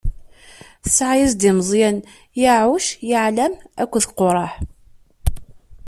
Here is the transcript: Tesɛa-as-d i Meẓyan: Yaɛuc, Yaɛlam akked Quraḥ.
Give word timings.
Tesɛa-as-d 0.83 1.41
i 1.49 1.51
Meẓyan: 1.57 1.97
Yaɛuc, 2.41 2.87
Yaɛlam 3.09 3.53
akked 3.81 4.05
Quraḥ. 4.17 4.53